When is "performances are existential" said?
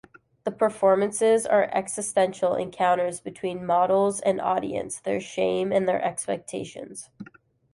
0.51-2.55